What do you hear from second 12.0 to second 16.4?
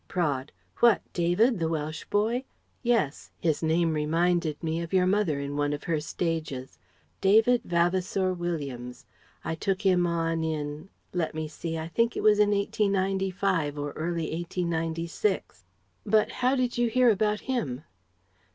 it was in 1895 or early 1896. But